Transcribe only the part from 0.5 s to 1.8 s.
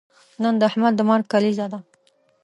د احمد د مرګ کلیزه ده.